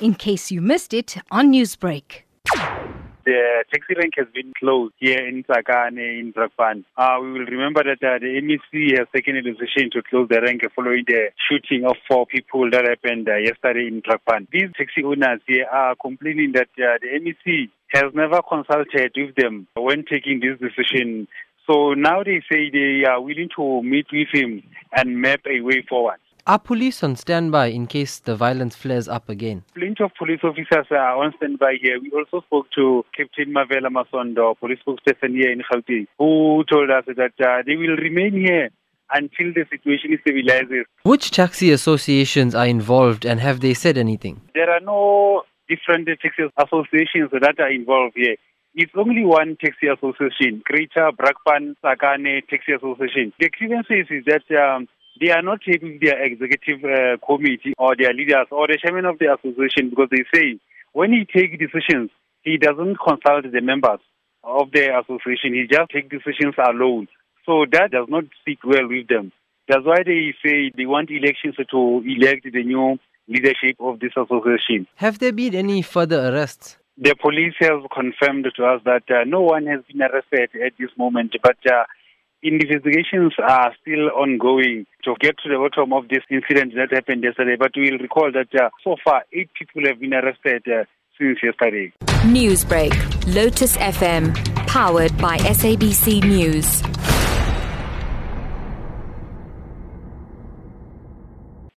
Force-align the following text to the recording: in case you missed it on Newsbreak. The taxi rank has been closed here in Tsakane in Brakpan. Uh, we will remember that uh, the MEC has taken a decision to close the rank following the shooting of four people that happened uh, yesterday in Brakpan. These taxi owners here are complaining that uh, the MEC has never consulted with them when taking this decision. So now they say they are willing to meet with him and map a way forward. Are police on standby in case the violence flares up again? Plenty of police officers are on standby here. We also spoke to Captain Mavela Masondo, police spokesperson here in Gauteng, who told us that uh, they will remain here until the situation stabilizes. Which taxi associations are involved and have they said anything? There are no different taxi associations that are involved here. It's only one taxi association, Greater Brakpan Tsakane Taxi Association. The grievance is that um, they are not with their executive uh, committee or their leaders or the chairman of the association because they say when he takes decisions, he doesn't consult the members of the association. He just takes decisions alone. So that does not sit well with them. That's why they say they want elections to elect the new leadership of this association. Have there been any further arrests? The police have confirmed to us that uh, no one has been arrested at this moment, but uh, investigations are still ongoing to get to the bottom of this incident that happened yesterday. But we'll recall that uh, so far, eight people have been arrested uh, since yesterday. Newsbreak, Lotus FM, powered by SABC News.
in 0.00 0.14
case 0.14 0.50
you 0.50 0.60
missed 0.60 0.92
it 0.92 1.16
on 1.30 1.52
Newsbreak. 1.52 2.22
The 3.26 3.64
taxi 3.72 3.94
rank 3.96 4.14
has 4.18 4.28
been 4.32 4.52
closed 4.56 4.94
here 4.98 5.26
in 5.26 5.42
Tsakane 5.42 5.98
in 5.98 6.32
Brakpan. 6.32 6.84
Uh, 6.96 7.18
we 7.20 7.32
will 7.32 7.46
remember 7.46 7.82
that 7.82 7.98
uh, 8.00 8.20
the 8.20 8.40
MEC 8.40 8.96
has 8.96 9.08
taken 9.12 9.34
a 9.34 9.42
decision 9.42 9.90
to 9.94 10.02
close 10.08 10.28
the 10.28 10.40
rank 10.40 10.62
following 10.76 11.02
the 11.08 11.30
shooting 11.48 11.84
of 11.84 11.96
four 12.06 12.26
people 12.26 12.70
that 12.70 12.84
happened 12.86 13.28
uh, 13.28 13.34
yesterday 13.34 13.88
in 13.88 14.00
Brakpan. 14.00 14.46
These 14.52 14.70
taxi 14.78 15.02
owners 15.02 15.40
here 15.48 15.66
are 15.66 15.96
complaining 15.96 16.52
that 16.52 16.68
uh, 16.78 16.98
the 17.02 17.18
MEC 17.18 17.68
has 17.88 18.14
never 18.14 18.42
consulted 18.48 19.10
with 19.16 19.34
them 19.34 19.66
when 19.74 20.04
taking 20.04 20.38
this 20.38 20.60
decision. 20.60 21.26
So 21.66 21.94
now 21.94 22.22
they 22.22 22.44
say 22.48 22.70
they 22.70 23.04
are 23.08 23.20
willing 23.20 23.48
to 23.56 23.82
meet 23.82 24.06
with 24.12 24.28
him 24.32 24.62
and 24.92 25.20
map 25.20 25.40
a 25.50 25.60
way 25.62 25.84
forward. 25.88 26.20
Are 26.48 26.60
police 26.60 27.02
on 27.02 27.16
standby 27.16 27.66
in 27.74 27.88
case 27.88 28.20
the 28.20 28.36
violence 28.36 28.76
flares 28.76 29.08
up 29.08 29.28
again? 29.28 29.64
Plenty 29.74 30.04
of 30.04 30.12
police 30.16 30.38
officers 30.44 30.86
are 30.92 31.20
on 31.20 31.34
standby 31.38 31.74
here. 31.82 31.98
We 32.00 32.12
also 32.12 32.40
spoke 32.46 32.68
to 32.76 33.04
Captain 33.16 33.52
Mavela 33.52 33.88
Masondo, 33.90 34.56
police 34.56 34.78
spokesperson 34.86 35.30
here 35.30 35.50
in 35.50 35.62
Gauteng, 35.68 36.06
who 36.18 36.62
told 36.70 36.88
us 36.88 37.04
that 37.06 37.32
uh, 37.44 37.62
they 37.66 37.74
will 37.74 37.96
remain 37.96 38.34
here 38.34 38.70
until 39.12 39.52
the 39.54 39.64
situation 39.68 40.16
stabilizes. 40.24 40.84
Which 41.02 41.32
taxi 41.32 41.72
associations 41.72 42.54
are 42.54 42.68
involved 42.68 43.24
and 43.24 43.40
have 43.40 43.58
they 43.58 43.74
said 43.74 43.98
anything? 43.98 44.40
There 44.54 44.70
are 44.70 44.78
no 44.78 45.42
different 45.68 46.06
taxi 46.06 46.44
associations 46.56 47.32
that 47.32 47.58
are 47.58 47.72
involved 47.72 48.14
here. 48.14 48.36
It's 48.76 48.92
only 48.94 49.24
one 49.24 49.56
taxi 49.56 49.88
association, 49.88 50.62
Greater 50.64 51.10
Brakpan 51.10 51.74
Tsakane 51.82 52.46
Taxi 52.46 52.72
Association. 52.72 53.32
The 53.40 53.48
grievance 53.48 53.86
is 53.90 54.24
that 54.26 54.44
um, 54.54 54.86
they 55.20 55.30
are 55.30 55.42
not 55.42 55.60
with 55.66 56.00
their 56.00 56.22
executive 56.22 56.84
uh, 56.84 57.16
committee 57.24 57.74
or 57.78 57.96
their 57.96 58.12
leaders 58.12 58.46
or 58.50 58.66
the 58.66 58.78
chairman 58.80 59.04
of 59.04 59.18
the 59.18 59.32
association 59.32 59.90
because 59.90 60.08
they 60.10 60.24
say 60.34 60.58
when 60.92 61.12
he 61.12 61.24
takes 61.24 61.58
decisions, 61.58 62.10
he 62.42 62.56
doesn't 62.56 62.96
consult 62.96 63.50
the 63.50 63.60
members 63.60 64.00
of 64.44 64.70
the 64.72 64.88
association. 64.98 65.54
He 65.54 65.66
just 65.70 65.90
takes 65.90 66.08
decisions 66.08 66.54
alone. 66.58 67.08
So 67.44 67.64
that 67.72 67.90
does 67.90 68.06
not 68.08 68.24
sit 68.46 68.58
well 68.64 68.88
with 68.88 69.08
them. 69.08 69.32
That's 69.68 69.84
why 69.84 70.02
they 70.04 70.34
say 70.44 70.70
they 70.76 70.86
want 70.86 71.10
elections 71.10 71.56
to 71.56 72.02
elect 72.06 72.46
the 72.50 72.62
new 72.62 72.98
leadership 73.28 73.76
of 73.80 73.98
this 74.00 74.12
association. 74.16 74.86
Have 74.96 75.18
there 75.18 75.32
been 75.32 75.54
any 75.54 75.82
further 75.82 76.28
arrests? 76.28 76.78
The 76.98 77.14
police 77.20 77.54
have 77.60 77.82
confirmed 77.92 78.46
to 78.56 78.64
us 78.64 78.80
that 78.84 79.02
uh, 79.10 79.24
no 79.26 79.42
one 79.42 79.66
has 79.66 79.80
been 79.84 80.00
arrested 80.02 80.50
at 80.64 80.72
this 80.78 80.90
moment, 80.96 81.36
but 81.42 81.58
uh, 81.66 81.84
investigations 82.42 83.34
are 83.42 83.74
still 83.80 84.10
ongoing 84.10 84.86
to 85.04 85.14
get 85.20 85.36
to 85.38 85.48
the 85.48 85.56
bottom 85.56 85.92
of 85.92 86.08
this 86.08 86.22
incident 86.30 86.74
that 86.74 86.92
happened 86.92 87.24
yesterday. 87.24 87.56
But 87.58 87.72
we'll 87.76 87.98
recall 87.98 88.30
that 88.32 88.48
uh, 88.54 88.70
so 88.84 88.96
far, 89.04 89.24
eight 89.32 89.50
people 89.58 89.88
have 89.88 90.00
been 90.00 90.14
arrested 90.14 90.62
uh, 90.66 90.84
since 91.18 91.38
yesterday. 91.42 91.92
Newsbreak, 92.26 92.92
Lotus 93.34 93.76
FM, 93.76 94.34
powered 94.66 95.16
by 95.18 95.38
SABC 95.38 96.22
News. 96.24 96.95